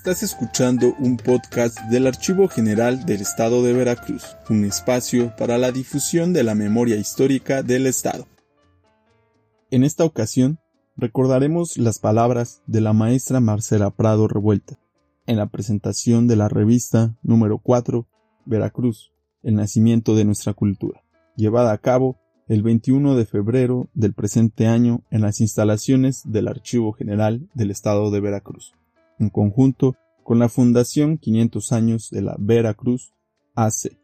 [0.00, 5.72] Estás escuchando un podcast del Archivo General del Estado de Veracruz, un espacio para la
[5.72, 8.26] difusión de la memoria histórica del Estado.
[9.70, 10.58] En esta ocasión,
[10.96, 14.78] recordaremos las palabras de la maestra Marcela Prado Revuelta,
[15.26, 18.08] en la presentación de la revista número 4,
[18.46, 19.12] Veracruz,
[19.42, 21.04] el nacimiento de nuestra cultura,
[21.36, 22.16] llevada a cabo
[22.48, 28.10] el 21 de febrero del presente año en las instalaciones del Archivo General del Estado
[28.10, 28.79] de Veracruz
[29.20, 33.12] en conjunto con la Fundación 500 años de la Veracruz
[33.54, 33.96] AC.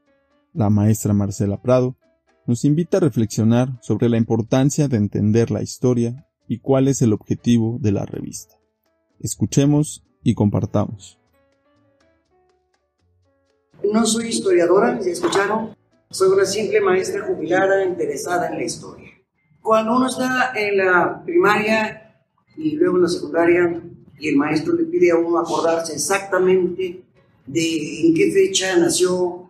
[0.52, 1.96] La maestra Marcela Prado
[2.46, 7.12] nos invita a reflexionar sobre la importancia de entender la historia y cuál es el
[7.12, 8.56] objetivo de la revista.
[9.18, 11.18] Escuchemos y compartamos.
[13.92, 15.74] No soy historiadora, ¿se escucharon?
[16.10, 19.10] Soy una simple maestra jubilada interesada en la historia.
[19.60, 22.24] Cuando uno está en la primaria
[22.56, 23.82] y luego en la secundaria,
[24.18, 27.02] y el maestro le pide a uno acordarse exactamente
[27.46, 29.48] de en qué fecha nació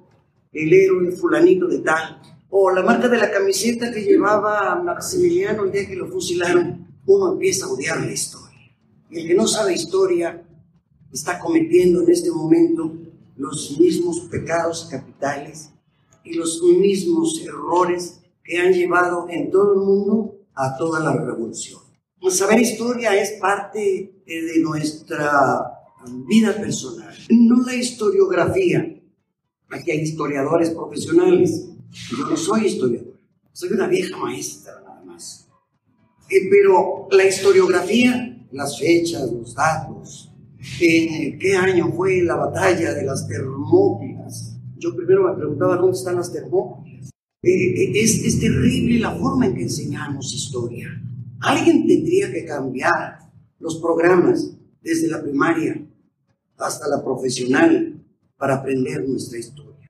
[0.52, 5.72] el héroe fulanito de tal, o la marca de la camiseta que llevaba Maximiliano el
[5.72, 8.72] día que lo fusilaron, uno empieza a odiar la historia.
[9.10, 10.42] Y el que no sabe historia
[11.12, 12.92] está cometiendo en este momento
[13.36, 15.70] los mismos pecados capitales
[16.24, 21.80] y los mismos errores que han llevado en todo el mundo a toda la revolución.
[22.30, 25.76] Saber historia es parte de nuestra
[26.26, 29.00] vida personal, no la historiografía.
[29.70, 31.68] Aquí hay historiadores profesionales.
[32.10, 33.18] Yo no soy historiador,
[33.52, 35.48] soy una vieja maestra nada más.
[36.28, 40.32] Eh, pero la historiografía, las fechas, los datos,
[40.80, 44.56] en qué año fue la batalla de las Termópilas.
[44.76, 47.10] Yo primero me preguntaba dónde están las Termópilas.
[47.42, 50.88] Eh, es, es terrible la forma en que enseñamos historia.
[51.40, 53.25] Alguien tendría que cambiar
[53.58, 55.86] los programas desde la primaria
[56.58, 58.02] hasta la profesional
[58.36, 59.88] para aprender nuestra historia.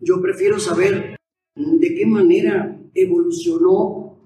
[0.00, 1.16] Yo prefiero saber
[1.54, 4.18] de qué manera evolucionó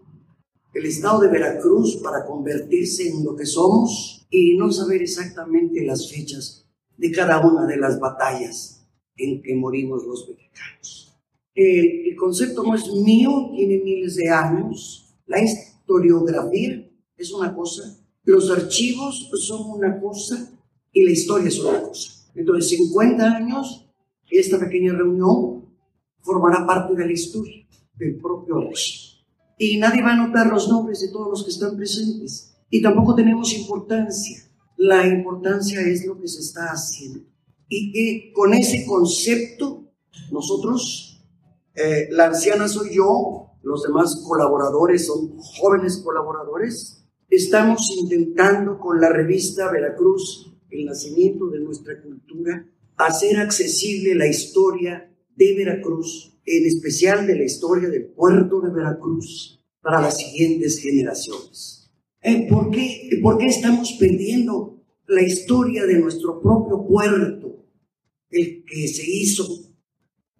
[0.74, 6.10] el estado de Veracruz para convertirse en lo que somos y no saber exactamente las
[6.10, 6.66] fechas
[6.96, 11.18] de cada una de las batallas en que morimos los mexicanos.
[11.54, 15.14] El, el concepto no es mío, tiene miles de años.
[15.26, 17.99] La historiografía es una cosa,
[18.30, 20.50] los archivos son una cosa
[20.92, 22.12] y la historia es otra cosa.
[22.34, 23.86] Entonces, 50 años,
[24.30, 25.66] esta pequeña reunión
[26.20, 29.10] formará parte de la historia del propio archivo.
[29.58, 32.56] Y nadie va a anotar los nombres de todos los que están presentes.
[32.70, 34.42] Y tampoco tenemos importancia.
[34.76, 37.20] La importancia es lo que se está haciendo.
[37.68, 39.92] Y que con ese concepto,
[40.32, 41.22] nosotros,
[41.74, 47.04] eh, la anciana soy yo, los demás colaboradores son jóvenes colaboradores.
[47.30, 55.14] Estamos intentando con la revista Veracruz, el nacimiento de nuestra cultura, hacer accesible la historia
[55.36, 61.92] de Veracruz, en especial de la historia del puerto de Veracruz, para las siguientes generaciones.
[62.20, 67.64] Eh, ¿Por qué, ¿Por qué estamos perdiendo la historia de nuestro propio puerto,
[68.30, 69.46] el que se hizo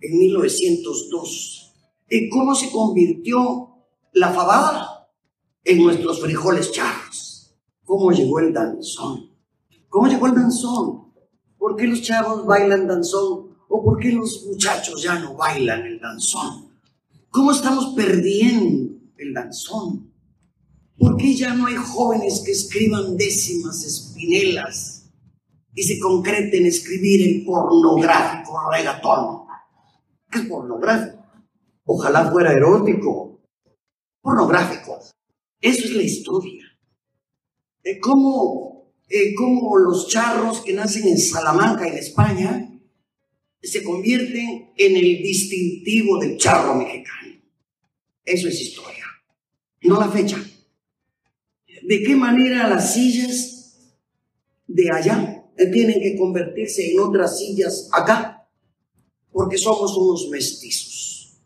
[0.01, 1.69] en 1902?
[2.33, 3.69] cómo se convirtió
[4.13, 4.90] la fabada
[5.65, 7.55] en nuestros frijoles charros.
[7.85, 9.31] ¿Cómo llegó el danzón?
[9.89, 11.13] ¿Cómo llegó el danzón?
[11.59, 13.57] ¿Por qué los chavos bailan danzón?
[13.69, 16.71] ¿O por qué los muchachos ya no bailan el danzón?
[17.31, 20.13] ¿Cómo estamos perdiendo el danzón?
[20.99, 25.11] ¿Por qué ya no hay jóvenes que escriban décimas espinelas
[25.75, 29.45] y se concreten escribir el pornográfico regatón?
[30.31, 31.25] ¿Qué es pornográfico?
[31.85, 33.41] Ojalá fuera erótico,
[34.21, 34.99] pornográfico.
[35.61, 36.65] Eso es la historia.
[37.85, 38.95] De cómo,
[39.37, 42.71] cómo los charros que nacen en Salamanca, en España,
[43.63, 47.41] se convierten en el distintivo del charro mexicano.
[48.25, 49.05] Eso es historia,
[49.83, 50.43] no la fecha.
[51.83, 53.95] ¿De qué manera las sillas
[54.67, 58.49] de allá tienen que convertirse en otras sillas acá?
[59.33, 61.41] Porque somos unos mestizos.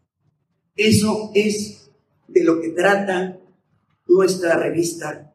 [0.77, 1.91] Eso es
[2.29, 3.41] de lo que trata
[4.15, 5.35] nuestra revista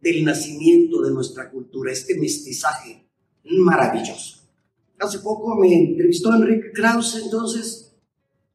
[0.00, 3.08] del nacimiento de nuestra cultura, este mestizaje
[3.44, 4.48] maravilloso.
[4.98, 7.96] Hace poco me entrevistó Enrique Krause, entonces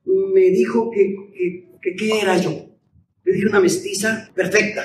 [0.06, 1.15] me dijo que,
[1.81, 2.51] qué era yo.
[3.23, 4.83] Le dije una mestiza perfecta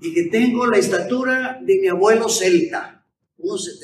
[0.00, 3.04] que tengo la estatura de mi abuelo celta,
[3.38, 3.80] unos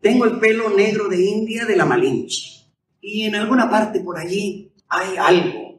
[0.00, 2.66] Tengo el pelo negro de India de la Malinche
[3.00, 5.70] y en alguna parte por allí hay algo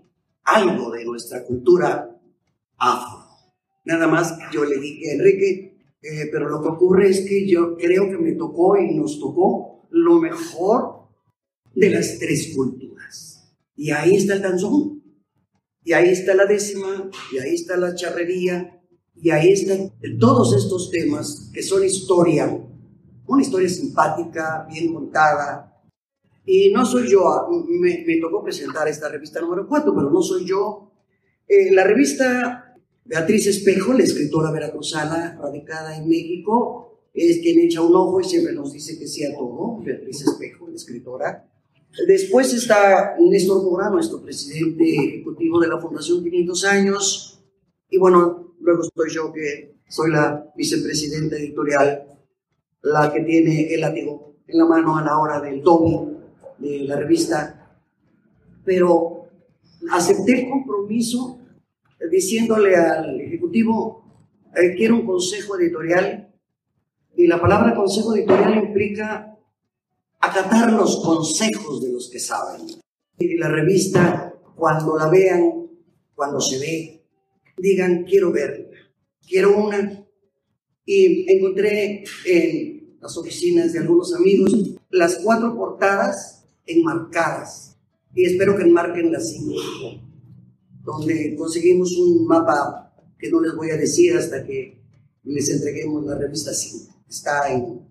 [0.43, 2.19] algo de nuestra cultura
[2.77, 3.20] afro.
[3.85, 5.71] Nada más yo le dije, Enrique,
[6.03, 9.85] Eh, pero lo que ocurre es que yo creo que me tocó y nos tocó
[9.91, 11.09] lo mejor
[11.75, 13.53] de las tres culturas.
[13.75, 15.03] Y ahí está el danzón,
[15.83, 18.81] y ahí está la décima, y ahí está la charrería,
[19.15, 22.49] y ahí están todos estos temas que son historia,
[23.27, 25.83] una historia simpática, bien contada.
[26.45, 30.45] Y no soy yo, me, me tocó presentar esta revista número 4, pero no soy
[30.45, 30.91] yo.
[31.47, 32.70] Eh, la revista
[33.05, 38.53] Beatriz Espejo, la escritora veracruzana radicada en México, es quien echa un ojo y siempre
[38.53, 39.81] nos dice que sí a todo.
[39.83, 41.47] Beatriz Espejo, la escritora.
[42.07, 47.43] Después está Néstor Mora, nuestro presidente ejecutivo de la Fundación 500 Años.
[47.89, 52.07] Y bueno, luego estoy yo, que soy la vicepresidenta editorial,
[52.83, 56.11] la que tiene el látigo en la mano a la hora del tomo
[56.59, 57.77] de la revista.
[58.63, 59.27] Pero
[59.91, 61.40] acepté el compromiso
[62.09, 64.03] diciéndole al ejecutivo,
[64.55, 66.33] eh, quiero un consejo editorial,
[67.15, 69.37] y la palabra consejo editorial implica
[70.19, 72.67] acatar los consejos de los que saben.
[73.17, 75.67] Y la revista, cuando la vean,
[76.15, 77.05] cuando se ve,
[77.57, 78.77] digan, quiero verla,
[79.27, 80.05] quiero una.
[80.85, 84.51] Y encontré en las oficinas de algunos amigos
[84.89, 87.77] las cuatro portadas enmarcadas.
[88.13, 90.10] Y espero que enmarquen las cinco
[90.83, 94.81] donde conseguimos un mapa que no les voy a decir hasta que
[95.23, 96.93] les entreguemos la revista 5.
[97.07, 97.81] Está, en,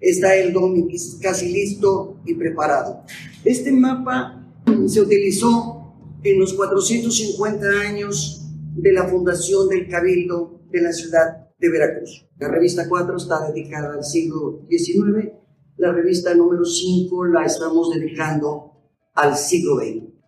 [0.00, 0.86] está el domi
[1.20, 3.02] casi listo y preparado.
[3.44, 4.46] Este mapa
[4.86, 8.42] se utilizó en los 450 años
[8.76, 12.26] de la fundación del Cabildo de la ciudad de Veracruz.
[12.38, 15.32] La revista 4 está dedicada al siglo XIX,
[15.76, 18.72] la revista número 5 la estamos dedicando
[19.14, 20.19] al siglo XX.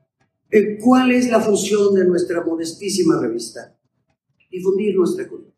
[0.82, 3.74] ¿Cuál es la función de nuestra modestísima revista?
[4.50, 5.56] Difundir nuestra cultura.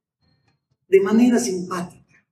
[0.88, 2.25] De manera simpática,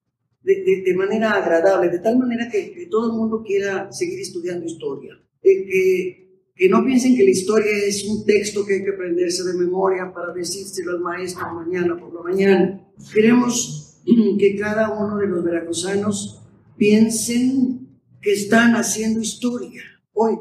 [0.43, 5.20] de, manera agradable, de tal manera que, todo el mundo quiera seguir estudiando historia.
[5.43, 6.23] Eh, que,
[6.55, 10.12] que no piensen que la historia es un texto que hay que aprenderse de memoria
[10.15, 12.88] para decírselo al maestro mañana por la mañana.
[13.12, 14.00] Queremos
[14.38, 16.43] que cada uno de los veracruzanos
[16.76, 17.88] piensen
[18.20, 19.82] que están haciendo historia
[20.12, 20.37] hoy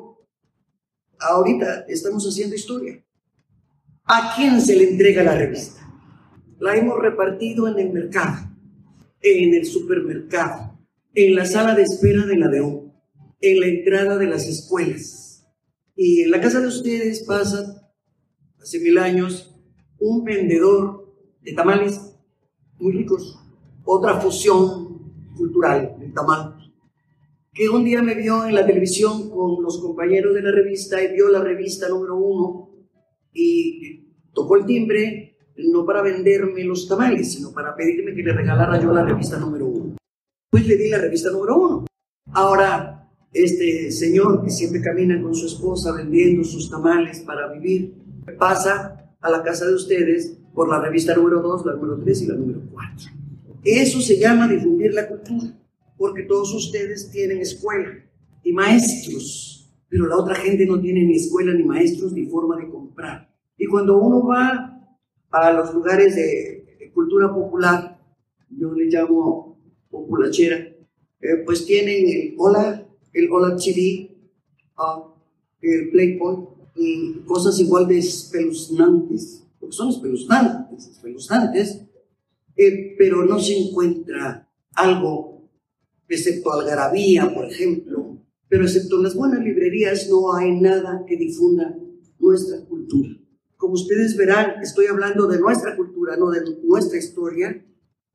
[1.21, 3.03] ahorita estamos haciendo historia.
[4.05, 5.81] ¿A quién se le entrega la revista?
[6.59, 8.49] La hemos repartido en el mercado,
[9.21, 10.77] en el supermercado,
[11.13, 12.91] en la sala de espera de la DEO,
[13.39, 15.47] en la entrada de las escuelas.
[15.95, 17.91] Y en la casa de ustedes pasa,
[18.61, 19.55] hace mil años,
[19.99, 21.99] un vendedor de tamales
[22.79, 23.39] muy ricos,
[23.85, 26.61] otra fusión cultural del tamal
[27.53, 31.13] que un día me vio en la televisión con los compañeros de la revista y
[31.13, 32.69] vio la revista número uno
[33.33, 38.81] y tocó el timbre no para venderme los tamales, sino para pedirme que le regalara
[38.81, 39.97] yo la revista número uno.
[40.49, 41.85] Pues le di la revista número uno.
[42.31, 47.93] Ahora, este señor que siempre camina con su esposa vendiendo sus tamales para vivir,
[48.39, 52.27] pasa a la casa de ustedes por la revista número dos, la número tres y
[52.27, 53.09] la número cuatro.
[53.63, 55.60] Eso se llama difundir la cultura
[56.01, 58.03] porque todos ustedes tienen escuela
[58.43, 62.71] y maestros, pero la otra gente no tiene ni escuela, ni maestros, ni forma de
[62.71, 63.31] comprar.
[63.55, 64.83] Y cuando uno va
[65.29, 67.99] a los lugares de cultura popular,
[68.49, 69.59] yo le llamo
[69.91, 74.09] populachera, eh, pues tienen el Hola, el Hola TV,
[74.77, 75.07] ah,
[75.61, 81.85] el Playboy y cosas igual de espeluznantes, porque son espeluznantes, espeluznantes,
[82.57, 85.30] eh, pero no se encuentra algo
[86.15, 91.77] excepto Algarabía, por ejemplo, pero excepto en las buenas librerías no hay nada que difunda
[92.19, 93.09] nuestra cultura.
[93.57, 97.65] Como ustedes verán, estoy hablando de nuestra cultura, no de nuestra historia.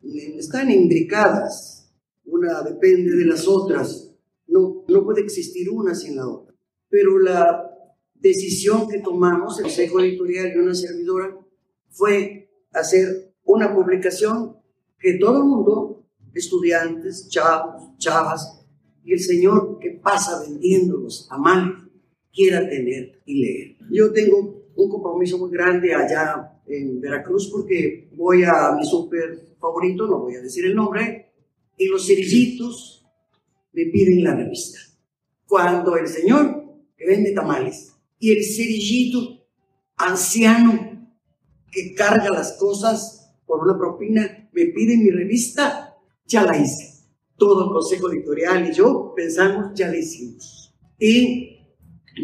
[0.02, 1.92] Están imbricadas,
[2.24, 4.12] una depende de las otras,
[4.46, 6.54] no, no puede existir una sin la otra.
[6.88, 7.70] Pero la
[8.14, 11.36] decisión que tomamos, el Consejo Editorial y una servidora,
[11.90, 14.56] fue hacer una publicación
[14.98, 15.95] que todo el mundo
[16.38, 18.64] estudiantes, chavos, chavas,
[19.04, 21.86] y el Señor que pasa vendiendo los tamales
[22.32, 23.76] quiera tener y leer.
[23.90, 30.06] Yo tengo un compromiso muy grande allá en Veracruz porque voy a mi súper favorito,
[30.06, 31.32] no voy a decir el nombre,
[31.78, 33.06] y los cerillitos
[33.72, 34.78] me piden la revista.
[35.46, 36.64] Cuando el señor
[36.96, 39.46] que vende tamales y el cerillito
[39.96, 41.08] anciano
[41.70, 45.85] que carga las cosas por una propina me piden mi revista,
[46.26, 47.06] ya la hice.
[47.36, 50.74] Todo el consejo editorial y yo pensamos, ya la hicimos.
[50.98, 51.58] Y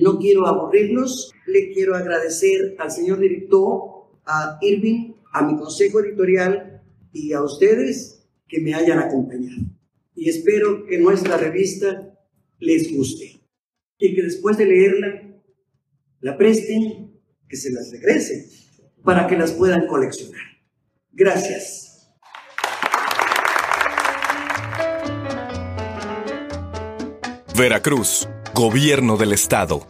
[0.01, 6.83] no quiero aburrirlos, le quiero agradecer al señor director, a Irving, a mi consejo editorial
[7.13, 9.63] y a ustedes que me hayan acompañado.
[10.15, 12.19] Y espero que nuestra revista
[12.59, 13.41] les guste
[13.99, 15.41] y que después de leerla
[16.21, 18.47] la presten, que se las regresen
[19.05, 20.41] para que las puedan coleccionar.
[21.13, 21.92] Gracias.
[27.55, 29.87] Veracruz, Gobierno del Estado.